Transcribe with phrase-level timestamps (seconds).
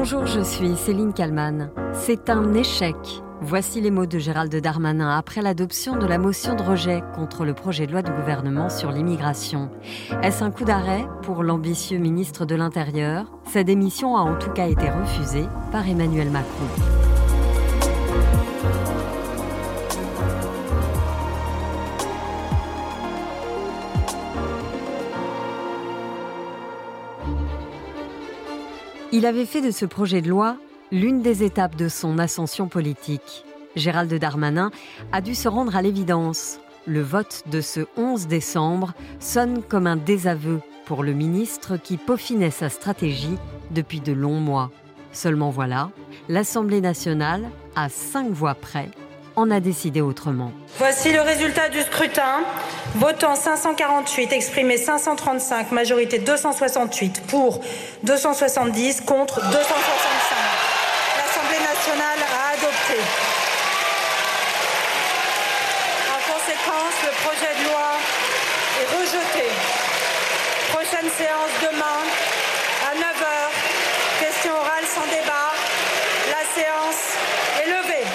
[0.00, 1.72] Bonjour, je suis Céline Kalman.
[1.92, 2.94] C'est un échec.
[3.40, 7.52] Voici les mots de Gérald Darmanin après l'adoption de la motion de rejet contre le
[7.52, 9.70] projet de loi du gouvernement sur l'immigration.
[10.22, 13.24] Est-ce un coup d'arrêt pour l'ambitieux ministre de l'Intérieur?
[13.52, 17.07] Sa démission a en tout cas été refusée par Emmanuel Macron.
[29.10, 30.58] Il avait fait de ce projet de loi
[30.92, 33.44] l'une des étapes de son ascension politique.
[33.74, 34.70] Gérald Darmanin
[35.12, 36.60] a dû se rendre à l'évidence.
[36.86, 42.50] Le vote de ce 11 décembre sonne comme un désaveu pour le ministre qui peaufinait
[42.50, 43.38] sa stratégie
[43.70, 44.70] depuis de longs mois.
[45.12, 45.90] Seulement voilà,
[46.28, 48.90] l'Assemblée nationale, à cinq voix près,
[49.50, 50.52] a décidé autrement.
[50.78, 52.42] Voici le résultat du scrutin.
[52.96, 57.60] Votant 548, exprimé 535, majorité 268, pour
[58.02, 59.58] 270, contre 265.
[61.18, 62.98] L'Assemblée nationale a adopté.
[66.08, 67.88] En conséquence, le projet de loi
[68.80, 69.46] est rejeté.
[70.72, 72.00] Prochaine séance demain
[72.88, 74.24] à 9h.
[74.24, 75.52] Question orale sans débat.
[76.30, 77.02] La séance
[77.62, 78.06] est levée.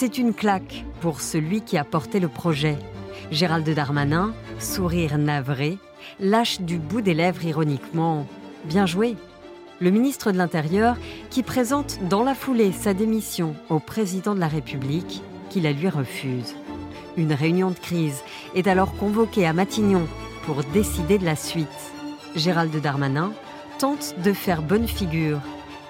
[0.00, 2.78] C'est une claque pour celui qui a porté le projet.
[3.32, 5.76] Gérald Darmanin, sourire navré,
[6.20, 8.24] lâche du bout des lèvres ironiquement
[8.64, 9.16] Bien joué
[9.80, 10.96] le ministre de l'Intérieur
[11.30, 15.88] qui présente dans la foulée sa démission au président de la République qui la lui
[15.88, 16.54] refuse.
[17.16, 18.22] Une réunion de crise
[18.54, 20.06] est alors convoquée à Matignon
[20.46, 21.66] pour décider de la suite.
[22.36, 23.32] Gérald Darmanin
[23.80, 25.40] tente de faire bonne figure.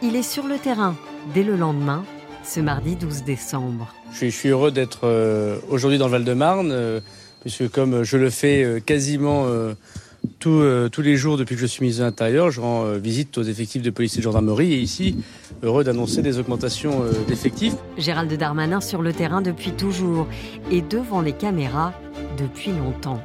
[0.00, 0.96] Il est sur le terrain
[1.34, 2.04] dès le lendemain,
[2.42, 3.92] ce mardi 12 décembre.
[4.12, 7.00] Je suis, heureux d'être euh, aujourd'hui dans le Val-de-Marne, euh,
[7.40, 9.46] puisque comme je le fais euh, quasiment
[10.40, 13.82] tous les jours depuis que je suis ministre de l'Intérieur, je rends visite aux effectifs
[13.82, 15.16] de police et de gendarmerie et ici,
[15.62, 17.74] heureux d'annoncer des augmentations d'effectifs.
[17.96, 20.26] Gérald Darmanin sur le terrain depuis toujours
[20.70, 21.92] et devant les caméras
[22.38, 23.22] depuis longtemps.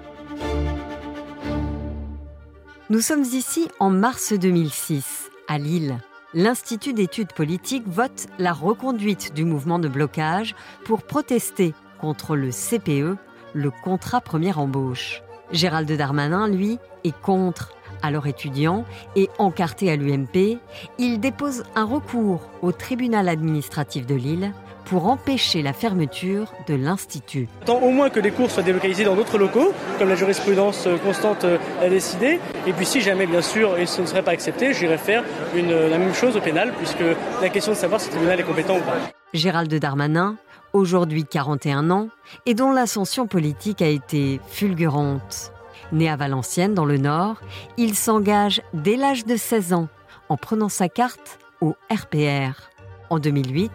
[2.90, 5.98] Nous sommes ici en mars 2006, à Lille
[6.34, 10.56] l'Institut d'études politiques vote la reconduite du mouvement de blocage
[10.86, 13.18] pour protester contre le CPE,
[13.54, 15.22] le contrat première embauche.
[15.52, 17.76] Gérald Darmanin, lui, est contre.
[18.02, 18.84] Alors étudiant
[19.16, 20.60] et encarté à l'UMP,
[20.98, 24.54] il dépose un recours au tribunal administratif de Lille
[24.86, 27.48] pour empêcher la fermeture de l'Institut.
[27.66, 30.98] Tant au moins que les cours soient délocalisés dans d'autres locaux, comme la jurisprudence euh,
[30.98, 32.40] constante euh, a décidé.
[32.68, 35.24] Et puis si jamais, bien sûr, et ce ne serait pas accepté, j'irai faire
[35.56, 37.04] une, la même chose au pénal, puisque
[37.42, 38.98] la question de savoir si le tribunal est compétent ou pas.
[39.34, 40.36] Gérald Darmanin,
[40.74, 42.10] aujourd'hui 41 ans,
[42.46, 45.52] et dont l'ascension politique a été fulgurante.
[45.92, 47.38] Né à Valenciennes, dans le Nord,
[47.78, 49.88] il s'engage dès l'âge de 16 ans
[50.30, 52.72] en prenant sa carte au RPR.
[53.10, 53.72] En 2008,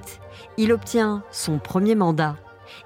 [0.57, 2.37] il obtient son premier mandat.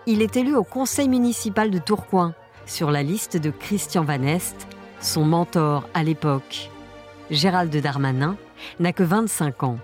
[0.06, 2.34] Il est élu au conseil municipal de Tourcoing,
[2.66, 4.66] sur la liste de Christian Van Est,
[5.00, 6.70] son mentor à l'époque.
[7.30, 8.36] Gérald Darmanin
[8.78, 9.78] n'a que 25 ans.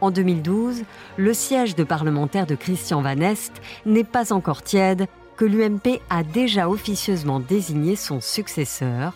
[0.00, 0.82] En 2012,
[1.16, 3.52] le siège de parlementaire de Christian Van Est
[3.86, 5.06] n'est pas encore tiède
[5.36, 9.12] que l'UMP a déjà officieusement désigné son successeur,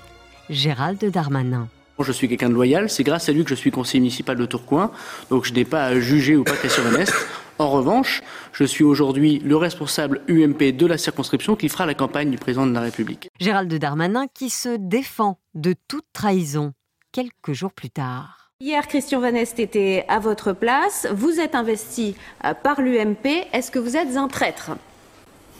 [0.51, 1.69] Gérald Darmanin.
[2.01, 4.47] Je suis quelqu'un de loyal, c'est grâce à lui que je suis conseiller municipal de
[4.47, 4.93] Tourcoing,
[5.31, 7.13] donc je n'ai pas à juger ou pas Christian Van Est.
[7.59, 12.31] En revanche, je suis aujourd'hui le responsable UMP de la circonscription qui fera la campagne
[12.31, 13.31] du président de la République.
[13.41, 16.73] Gérald Darmanin qui se défend de toute trahison
[17.11, 18.53] quelques jours plus tard.
[18.61, 21.09] Hier, Christian Van Est était à votre place.
[21.13, 22.15] Vous êtes investi
[22.45, 23.27] euh, par l'UMP.
[23.53, 24.71] Est-ce que vous êtes un traître?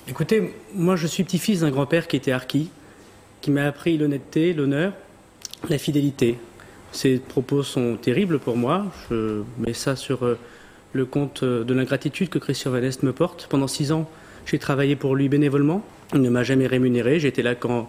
[0.09, 2.71] Écoutez, moi je suis petit-fils d'un grand-père qui était harki,
[3.41, 4.93] qui m'a appris l'honnêteté, l'honneur,
[5.69, 6.39] la fidélité.
[6.93, 8.87] Ces propos sont terribles pour moi.
[9.11, 10.39] Je mets ça sur euh,
[10.93, 13.47] le compte euh, de l'ingratitude que Christian Van me porte.
[13.49, 14.09] Pendant six ans,
[14.47, 15.83] j'ai travaillé pour lui bénévolement.
[16.15, 17.21] Il ne m'a jamais rémunéré.
[17.21, 17.89] J'étais là quand,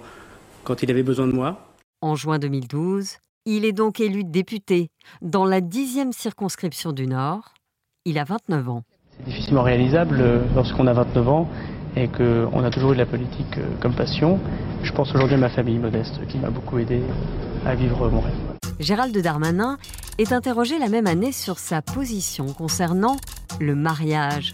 [0.64, 1.74] quand il avait besoin de moi.
[2.02, 4.90] En juin 2012, il est donc élu député
[5.22, 7.54] dans la dixième circonscription du Nord.
[8.06, 8.84] Il a 29 ans.
[9.18, 11.50] C'est difficilement réalisable euh, lorsqu'on a 29 ans
[11.96, 14.40] et qu'on a toujours eu de la politique euh, comme passion.
[14.84, 17.02] Je pense aujourd'hui à ma famille modeste qui m'a beaucoup aidé
[17.66, 18.34] à vivre mon rêve.
[18.80, 19.78] Gérald Darmanin
[20.20, 23.16] est interrogé la même année sur sa position concernant
[23.62, 24.54] le mariage.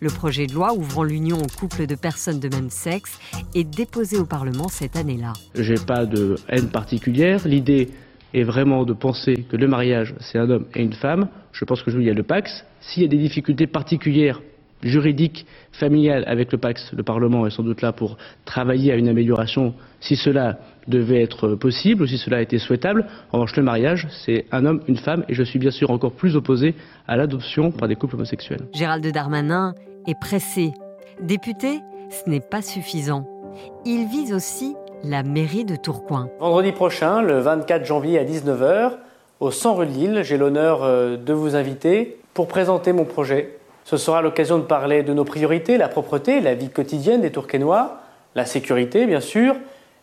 [0.00, 3.18] Le projet de loi ouvrant l'union aux couples de personnes de même sexe
[3.54, 5.32] est déposé au Parlement cette année-là.
[5.54, 7.48] J'ai pas de haine particulière.
[7.48, 7.88] L'idée
[8.34, 11.28] est vraiment de penser que le mariage, c'est un homme et une femme.
[11.52, 12.66] Je pense que il y a le Pax.
[12.82, 14.42] S'il y a des difficultés particulières
[14.82, 19.08] juridique, familiale avec le Pax, le Parlement est sans doute là pour travailler à une
[19.08, 20.58] amélioration si cela
[20.88, 23.06] devait être possible ou si cela était souhaitable.
[23.32, 26.12] En revanche, le mariage, c'est un homme, une femme, et je suis bien sûr encore
[26.12, 26.74] plus opposé
[27.08, 28.68] à l'adoption par des couples homosexuels.
[28.72, 29.74] Gérald Darmanin
[30.06, 30.72] est pressé.
[31.20, 31.80] Député,
[32.10, 33.26] ce n'est pas suffisant.
[33.84, 36.28] Il vise aussi la mairie de Tourcoing.
[36.40, 38.92] Vendredi prochain, le 24 janvier à 19h,
[39.40, 43.55] au 100 rue de Lille, j'ai l'honneur euh, de vous inviter pour présenter mon projet.
[43.86, 48.00] Ce sera l'occasion de parler de nos priorités, la propreté, la vie quotidienne des Tourquenois,
[48.34, 49.54] la sécurité bien sûr,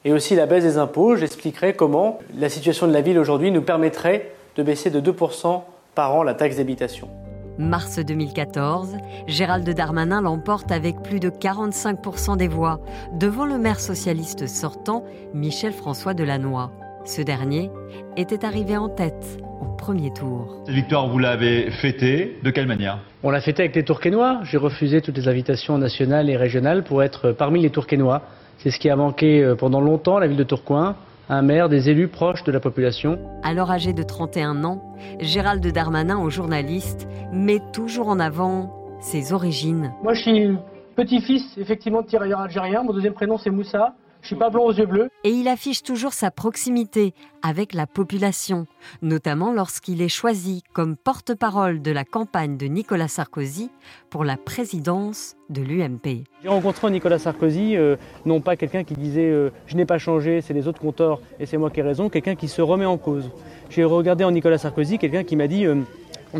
[0.05, 1.17] et aussi la baisse des impôts.
[1.17, 5.63] J'expliquerai comment la situation de la ville aujourd'hui nous permettrait de baisser de 2%
[5.95, 7.09] par an la taxe d'habitation.
[7.57, 8.95] Mars 2014,
[9.27, 12.79] Gérald Darmanin l'emporte avec plus de 45% des voix,
[13.19, 15.03] devant le maire socialiste sortant,
[15.33, 16.69] Michel-François Delannoy.
[17.05, 17.69] Ce dernier
[18.15, 20.61] était arrivé en tête au premier tour.
[20.65, 22.37] Cette victoire, vous l'avez fêtée.
[22.43, 22.99] De quelle manière?
[23.23, 24.39] On l'a fêtée avec les Tourquenois.
[24.43, 28.21] J'ai refusé toutes les invitations nationales et régionales pour être parmi les Tourquenois.
[28.59, 30.95] C'est ce qui a manqué euh, pendant longtemps à la ville de Tourcoing
[31.29, 33.17] un maire, des élus proches de la population.
[33.43, 34.81] Alors âgé de 31 ans,
[35.19, 39.91] Gérald Darmanin, aux journalistes, met toujours en avant ses origines.
[40.03, 40.57] Moi, je suis
[40.95, 42.83] petit-fils, effectivement, de tirailleurs algériens.
[42.83, 43.93] Mon deuxième prénom, c'est Moussa.
[44.23, 45.09] Je suis pas blond aux yeux bleus.
[45.25, 48.67] Et il affiche toujours sa proximité avec la population,
[49.01, 53.69] notamment lorsqu'il est choisi comme porte-parole de la campagne de Nicolas Sarkozy
[54.09, 56.23] pour la présidence de l'UMP.
[56.41, 60.39] J'ai rencontré Nicolas Sarkozy, euh, non pas quelqu'un qui disait euh, je n'ai pas changé,
[60.39, 62.97] c'est les autres compteurs et c'est moi qui ai raison, quelqu'un qui se remet en
[62.97, 63.29] cause.
[63.69, 65.81] J'ai regardé en Nicolas Sarkozy quelqu'un qui m'a dit euh,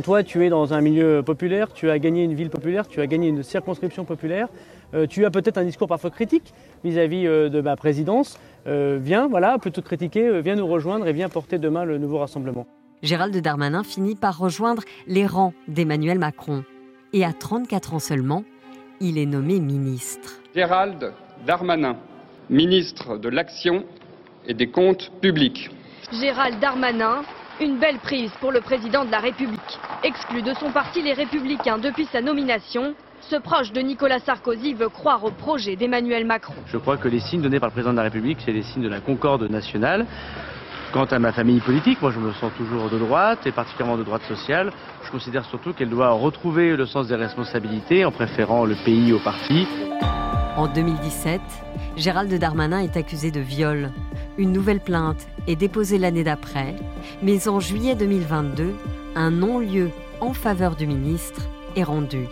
[0.02, 3.08] toi, tu es dans un milieu populaire, tu as gagné une ville populaire, tu as
[3.08, 4.48] gagné une circonscription populaire,
[4.94, 6.54] euh, tu as peut-être un discours parfois critique
[6.84, 8.38] vis-à-vis euh, de ma présidence.
[8.68, 12.68] Euh, viens, voilà, plutôt critiquer, viens nous rejoindre et viens porter demain le nouveau rassemblement.
[13.02, 16.64] Gérald Darmanin finit par rejoindre les rangs d'Emmanuel Macron.
[17.12, 18.44] Et à 34 ans seulement,
[19.02, 20.40] il est nommé ministre.
[20.56, 21.12] Gérald
[21.46, 21.98] Darmanin,
[22.50, 23.84] ministre de l'Action
[24.48, 25.70] et des Comptes publics.
[26.14, 27.24] Gérald Darmanin,
[27.60, 29.60] une belle prise pour le président de la République.
[30.04, 32.96] Exclu de son parti Les Républicains depuis sa nomination,
[33.30, 36.54] ce proche de Nicolas Sarkozy veut croire au projet d'Emmanuel Macron.
[36.68, 38.84] Je crois que les signes donnés par le président de la République, c'est les signes
[38.84, 40.06] de la concorde nationale.
[40.92, 44.04] Quant à ma famille politique, moi je me sens toujours de droite et particulièrement de
[44.04, 44.72] droite sociale.
[45.06, 49.20] Je considère surtout qu'elle doit retrouver le sens des responsabilités en préférant le pays au
[49.20, 49.68] parti.
[50.56, 51.42] En 2017,
[51.98, 53.90] Gérald Darmanin est accusé de viol.
[54.38, 56.76] Une nouvelle plainte est déposée l'année d'après,
[57.24, 58.76] mais en juillet 2022,
[59.16, 59.90] un non-lieu
[60.22, 61.42] en faveur du ministre
[61.76, 62.28] est rendu.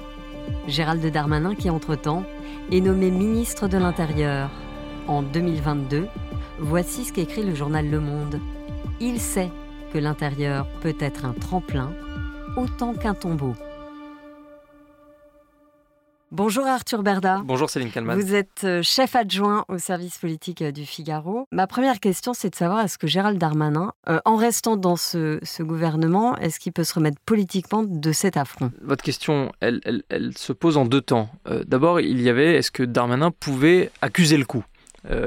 [0.68, 2.24] Gérald Darmanin, qui entre-temps
[2.72, 4.50] est nommé ministre de l'Intérieur.
[5.08, 6.08] En 2022,
[6.60, 8.40] voici ce qu'écrit le journal Le Monde.
[9.00, 9.52] Il sait
[9.94, 11.92] que l'intérieur peut être un tremplin
[12.56, 13.56] autant qu'un tombeau.
[16.34, 17.42] Bonjour Arthur Berda.
[17.44, 18.18] Bonjour Céline Kalman.
[18.18, 21.46] Vous êtes euh, chef adjoint au service politique euh, du Figaro.
[21.52, 25.62] Ma première question, c'est de savoir est-ce que Gérald Darmanin, euh, en restant dans ce,
[25.62, 28.72] gouvernement, est-ce qu'il peut se remettre politiquement de cet affront?
[28.82, 29.82] Votre question, elle,
[30.38, 31.30] se pose en deux temps.
[31.66, 34.64] D'abord, il y avait est-ce que Darmanin pouvait accuser le coup?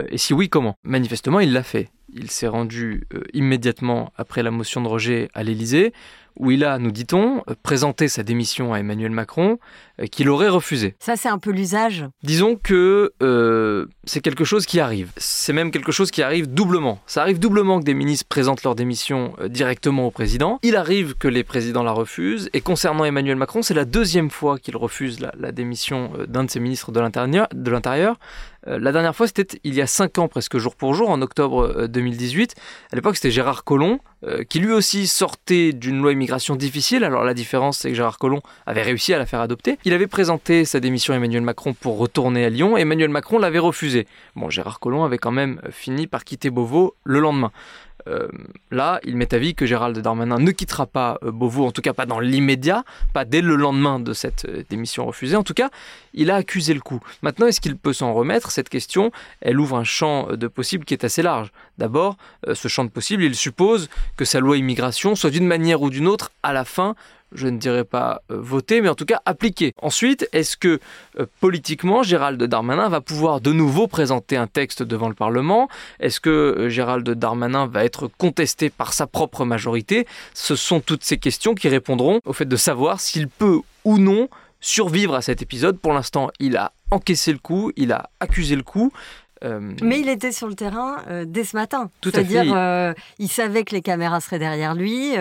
[0.08, 0.78] Et si oui, comment?
[0.84, 1.90] Manifestement, il l'a fait.
[2.14, 5.92] Il s'est rendu immédiatement après la motion de rejet à l'Élysée
[6.38, 9.58] où il a, nous dit-on, présenté sa démission à Emmanuel Macron,
[10.00, 10.96] euh, qu'il aurait refusé.
[10.98, 15.12] Ça, c'est un peu l'usage Disons que euh, c'est quelque chose qui arrive.
[15.16, 16.98] C'est même quelque chose qui arrive doublement.
[17.06, 20.58] Ça arrive doublement que des ministres présentent leur démission euh, directement au président.
[20.62, 22.50] Il arrive que les présidents la refusent.
[22.54, 26.58] Et concernant Emmanuel Macron, c'est la deuxième fois qu'il refuse la, démission d'un de ses
[26.58, 26.98] ministres de
[27.70, 28.18] l'Intérieur.
[28.66, 31.86] La dernière fois, c'était il y a cinq ans, presque jour pour jour, en octobre
[31.86, 32.54] 2018.
[32.92, 34.00] À l'époque, c'était Gérard Collomb,
[34.48, 36.23] qui lui aussi sortait d'une loi immigration
[36.56, 37.04] difficile.
[37.04, 39.78] Alors la différence, c'est que Gérard Collomb avait réussi à la faire adopter.
[39.84, 42.76] Il avait présenté sa démission à Emmanuel Macron pour retourner à Lyon.
[42.76, 44.06] Emmanuel Macron l'avait refusé.
[44.36, 47.52] Bon, Gérard Collomb avait quand même fini par quitter Beauvau le lendemain.
[48.06, 48.28] Euh,
[48.70, 51.92] là, il m'est avis que Gérald Darmanin ne quittera pas euh, Beauvau, en tout cas
[51.92, 55.36] pas dans l'immédiat, pas dès le lendemain de cette euh, démission refusée.
[55.36, 55.70] En tout cas,
[56.12, 57.00] il a accusé le coup.
[57.22, 58.50] Maintenant, est-ce qu'il peut s'en remettre?
[58.50, 61.50] Cette question, elle ouvre un champ de possibles qui est assez large.
[61.78, 62.16] D'abord,
[62.52, 66.06] ce champ de possibles, il suppose que sa loi immigration soit d'une manière ou d'une
[66.06, 66.94] autre, à la fin,
[67.32, 69.72] je ne dirais pas euh, voter, mais en tout cas appliquer.
[69.82, 70.80] Ensuite, est-ce que
[71.18, 75.68] euh, politiquement, Gérald Darmanin va pouvoir de nouveau présenter un texte devant le Parlement?
[76.00, 80.06] Est-ce que euh, Gérald Darmanin va être contesté par sa propre majorité?
[80.32, 84.28] Ce sont toutes ces questions qui répondront au fait de savoir s'il peut ou non
[84.60, 85.78] survivre à cet épisode.
[85.78, 88.92] Pour l'instant, il a encaissé le coup, il a accusé le coup.
[89.82, 90.96] Mais il était sur le terrain
[91.26, 91.90] dès ce matin.
[92.00, 92.24] Tout à fait.
[92.24, 95.12] C'est-à-dire, il savait que les caméras seraient derrière lui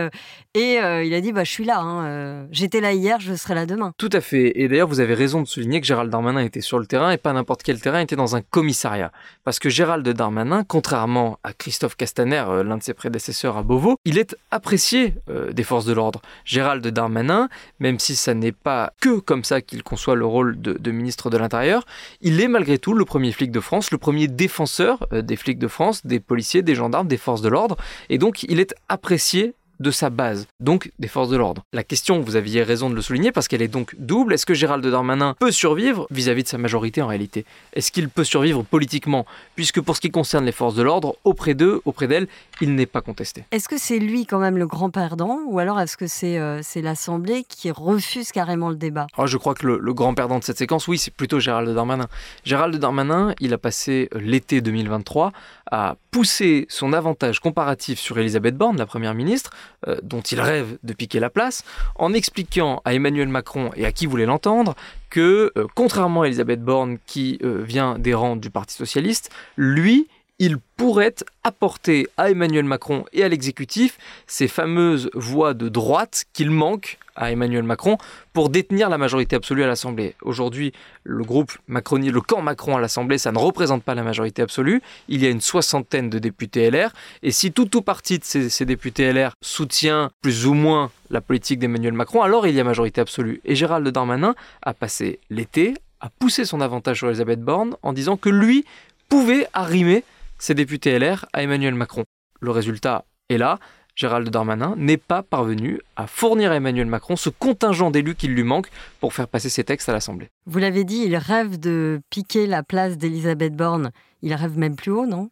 [0.54, 1.80] et il a dit bah, Je suis là.
[1.80, 3.94] Hein, J'étais là hier, je serai là demain.
[3.98, 4.60] Tout à fait.
[4.60, 7.18] Et d'ailleurs, vous avez raison de souligner que Gérald Darmanin était sur le terrain et
[7.18, 9.12] pas n'importe quel terrain, était dans un commissariat.
[9.44, 14.18] Parce que Gérald Darmanin, contrairement à Christophe Castaner, l'un de ses prédécesseurs à Beauvau, il
[14.18, 15.16] est apprécié
[15.52, 16.22] des forces de l'ordre.
[16.46, 17.50] Gérald Darmanin,
[17.80, 21.38] même si ça n'est pas que comme ça qu'il conçoit le rôle de, ministre de
[21.38, 21.86] l'Intérieur,
[22.22, 25.60] il est malgré tout le premier flic de France, le premier défenseur euh, des flics
[25.60, 27.78] de France, des policiers, des gendarmes, des forces de l'ordre,
[28.10, 31.64] et donc il est apprécié de sa base, donc des forces de l'ordre.
[31.74, 34.34] La question, vous aviez raison de le souligner, parce qu'elle est donc double.
[34.34, 37.46] Est-ce que Gérald Darmanin peut survivre vis-à-vis de sa majorité en réalité?
[37.74, 39.26] Est-ce qu'il peut survivre politiquement?
[39.56, 42.28] Puisque pour ce qui concerne les forces de l'ordre, auprès d'eux, auprès d'elles,
[42.62, 43.46] il n'est pas contesté.
[43.52, 46.62] Est-ce que c'est lui quand même le grand perdant, ou alors est-ce que c'est euh,
[46.76, 49.08] l'Assemblée qui refuse carrément le débat?
[49.18, 51.70] Oh, Je crois que le, le, grand perdant de cette séquence, oui, c'est plutôt Gérald
[51.70, 52.08] Darmanin.
[52.46, 55.32] Gérald Darmanin, il a passé euh, l'été 2023
[55.72, 59.50] à pousser son avantage comparatif sur Elisabeth Borne, la Première ministre,
[59.88, 61.64] euh, dont il rêve de piquer la place,
[61.96, 64.76] en expliquant à Emmanuel Macron et à qui voulait l'entendre
[65.10, 70.08] que, euh, contrairement à Elisabeth Borne qui euh, vient des rangs du Parti socialiste, lui,
[70.40, 73.98] il pourrait apporter à Emmanuel Macron et à l'exécutif
[74.28, 77.98] ces fameuses voix de droite qu'il manque à Emmanuel Macron
[78.34, 80.16] pour détenir la majorité absolue à l'Assemblée.
[80.22, 80.74] Aujourd'hui,
[81.04, 84.82] le groupe Macronie, le camp Macron à l'Assemblée, ça ne représente pas la majorité absolue.
[85.08, 86.92] Il y a une soixantaine de députés LR.
[87.22, 91.60] Et si tout ou partie de ces, députés LR soutient plus ou moins la politique
[91.60, 93.42] d'Emmanuel Macron, alors il y a majorité absolue.
[93.46, 98.18] Et Gérald Darmanin a passé l'été à pousser son avantage sur Elisabeth Borne en disant
[98.18, 98.66] que lui
[99.08, 100.04] pouvait arrimer
[100.44, 102.04] ses députés LR à Emmanuel Macron.
[102.42, 103.60] Le résultat est là.
[103.96, 108.44] Gérald Darmanin n'est pas parvenu à fournir à Emmanuel Macron ce contingent d'élus qu'il lui
[108.44, 108.68] manque
[109.00, 110.28] pour faire passer ses textes à l'Assemblée.
[110.46, 113.92] Vous l'avez dit, il rêve de piquer la place d'Elisabeth Borne.
[114.22, 115.30] Il rêve même plus haut, non?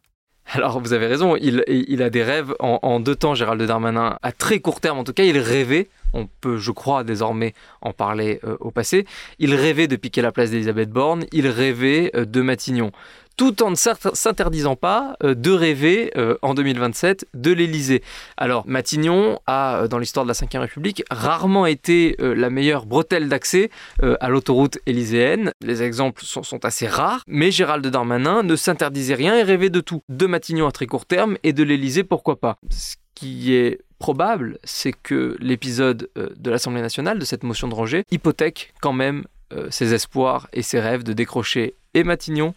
[0.54, 4.60] Alors vous avez raison, il, a des rêves en, deux temps, Gérald Darmanin, à très
[4.60, 8.56] court terme en tout cas, il rêvait, on peut je crois désormais en parler euh,
[8.58, 9.06] au passé,
[9.38, 12.90] il rêvait de piquer la place d'Elisabeth Borne, il rêvait euh, de Matignon
[13.42, 18.00] tout en ne s'interdisant pas euh, de rêver euh, en 2027 de l'Élysée.
[18.36, 23.28] Alors Matignon a, euh, dans l'histoire de la Ve République, rarement été la meilleure bretelle
[23.28, 23.70] d'accès
[24.20, 25.50] à l'autoroute élyséenne.
[25.60, 30.02] Les exemples sont, assez rares, mais Gérald Darmanin ne s'interdisait rien et rêvait de tout.
[30.08, 32.58] De Matignon à très court terme et de l'Élysée, pourquoi pas?
[32.70, 38.04] Ce qui est probable, c'est que l'épisode de l'Assemblée nationale, de cette motion de rejet,
[38.12, 39.24] hypothèque quand même
[39.70, 42.54] ses espoirs et ses rêves de décrocher et Matignon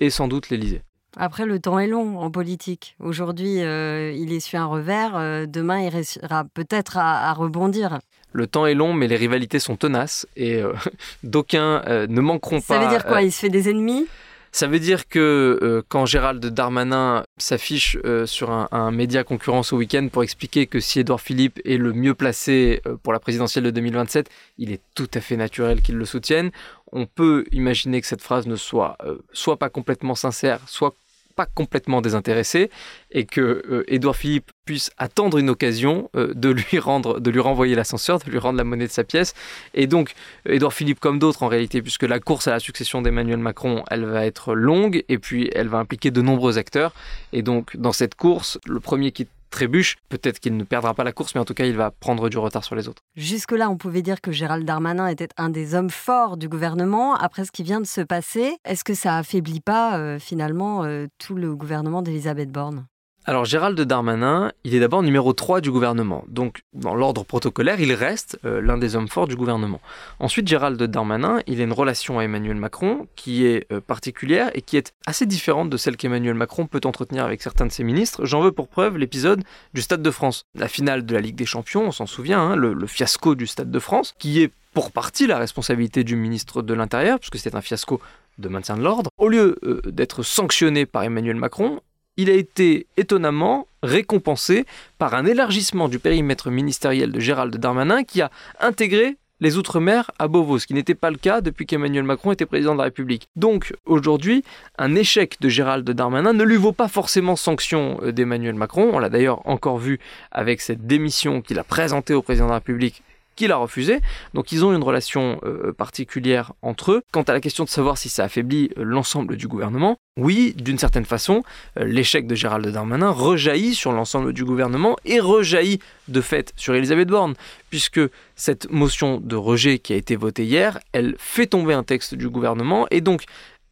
[0.00, 0.82] et sans doute l'Élysée.
[1.18, 2.94] Après, le temps est long en politique.
[3.00, 5.16] Aujourd'hui, euh, il essuie un revers.
[5.16, 8.00] Euh, demain, il réussira peut-être à, rebondir.
[8.32, 10.74] Le temps est long, mais les rivalités sont tenaces et euh,
[11.22, 12.74] d'aucuns ne manqueront pas.
[12.74, 14.06] Ça veut dire quoi Il se fait des ennemis?
[14.52, 20.08] ça veut dire que quand Gérald Darmanin s'affiche sur un, un, média concurrence au week-end
[20.10, 24.30] pour expliquer que si Édouard Philippe est le mieux placé pour la présidentielle de 2027,
[24.56, 26.52] il est tout à fait naturel qu'il le soutienne
[26.92, 30.94] on peut imaginer que cette phrase ne soit euh, soit pas complètement sincère, soit
[31.36, 32.70] pas complètement désintéressé
[33.10, 37.40] et que euh, Édouard Philippe puisse attendre une occasion euh, de lui rendre de lui
[37.40, 39.34] renvoyer l'ascenseur, de lui rendre la monnaie de sa pièce.
[39.74, 40.14] Et donc
[40.48, 44.06] Édouard Philippe comme d'autres en réalité puisque la course à la succession d'Emmanuel Macron, elle
[44.06, 46.92] va être longue et puis elle va impliquer de nombreux acteurs.
[47.32, 51.12] Et donc dans cette course, le premier qui trébuche, peut-être qu'il ne perdra pas la
[51.12, 53.02] course, mais en tout cas, il va prendre du retard sur les autres.
[53.16, 57.14] Jusque-là, on pouvait dire que Gérald Darmanin était un des hommes forts du gouvernement.
[57.14, 61.06] Après ce qui vient de se passer, est-ce que ça affaiblit pas euh, finalement euh,
[61.18, 62.86] tout le gouvernement d'Elisabeth Borne?
[63.28, 66.24] Alors Gérald Darmanin, il est d'abord numéro 3 du gouvernement.
[66.28, 69.80] Donc dans l'ordre protocolaire, il reste euh, l'un des hommes forts du gouvernement.
[70.20, 74.62] Ensuite, Gérald Darmanin, il a une relation à Emmanuel Macron qui est euh, particulière et
[74.62, 78.24] qui est assez différente de celle qu'Emmanuel Macron peut entretenir avec certains de ses ministres.
[78.24, 79.42] J'en veux pour preuve l'épisode
[79.74, 80.44] du Stade de France.
[80.54, 83.72] La finale de la Ligue des Champions, on s'en souvient, hein, le, fiasco du Stade
[83.72, 87.60] de France, qui est pour partie la responsabilité du ministre de l'Intérieur, puisque c'est un
[87.60, 88.00] fiasco
[88.38, 89.10] de maintien de l'ordre.
[89.18, 91.80] Au lieu euh, d'être sanctionné par Emmanuel Macron,
[92.16, 94.64] il a été étonnamment récompensé
[94.98, 98.30] par un élargissement du périmètre ministériel de Gérald Darmanin qui a
[98.60, 102.46] intégré les Outre-mer à Beauvau, ce qui n'était pas le cas depuis qu'Emmanuel Macron était
[102.46, 103.28] président de la République.
[103.36, 104.44] Donc aujourd'hui,
[104.78, 108.90] un échec de Gérald Darmanin ne lui vaut pas forcément sanction euh, d'Emmanuel Macron.
[108.94, 112.56] On l'a d'ailleurs encore vu avec cette démission qu'il a présentée au président de la
[112.56, 113.02] République
[113.36, 114.00] qu'il a refusé.
[114.34, 117.02] Donc ils ont une relation euh, particulière entre eux.
[117.12, 120.78] Quant à la question de savoir si ça affaiblit euh, l'ensemble du gouvernement, oui, d'une
[120.78, 121.44] certaine façon,
[121.78, 125.78] euh, l'échec de Gérald Darmanin rejaillit sur l'ensemble du gouvernement et rejaillit
[126.08, 127.34] de fait sur Elisabeth Borne,
[127.70, 128.00] puisque
[128.34, 132.28] cette motion de rejet qui a été votée hier, elle fait tomber un texte du
[132.30, 133.24] gouvernement et donc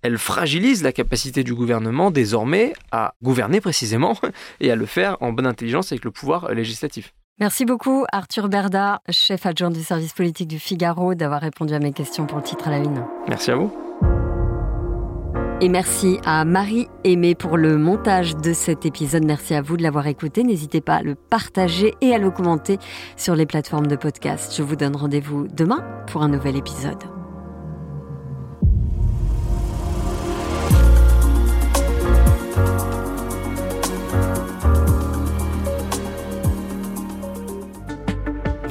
[0.03, 4.19] elle fragilise la capacité du gouvernement désormais à gouverner précisément
[4.61, 7.15] et à le faire en bonne intelligence avec le pouvoir législatif.
[7.41, 11.93] Merci beaucoup Arthur Berda, chef adjoint du service politique du Figaro, d'avoir répondu à mes
[11.93, 13.05] questions pour le titre à la une.
[13.27, 13.73] Merci à vous.
[15.61, 19.25] Et merci à Marie Aimée pour le montage de cet épisode.
[19.25, 20.45] Merci à vous de l'avoir écouté.
[20.45, 22.79] N'hésitez pas à le partager et à le commenter
[23.17, 24.55] sur les plateformes de podcast.
[24.57, 27.03] Je vous donne rendez-vous demain pour un nouvel épisode.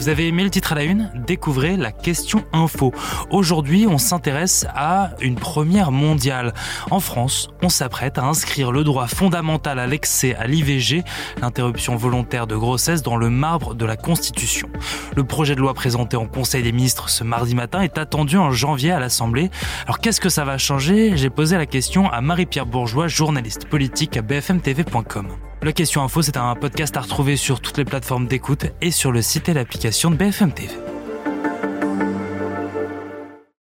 [0.03, 1.09] Vous avez aimé le titre à la une?
[1.25, 2.91] Découvrez la question info.
[3.31, 6.53] Aujourd'hui, on s'intéresse à une première mondiale.
[6.91, 11.05] En France, on s'apprête à inscrire le droit fondamental à l'excès à l'IVG,
[11.41, 14.67] l'interruption volontaire de grossesse, dans le marbre de la Constitution.
[15.15, 18.51] Le projet de loi présenté en Conseil des ministres ce mardi matin est attendu en
[18.51, 19.51] janvier à l'Assemblée.
[19.85, 21.15] Alors qu'est-ce que ça va changer?
[21.15, 25.29] J'ai posé la question à Marie-Pierre Bourgeois, journaliste politique à bfmtv.com.
[25.63, 29.13] La question info, c'est un podcast à retrouver sur toutes les plateformes d'écoute et sur
[29.13, 30.73] le site et l'application de BFM TV.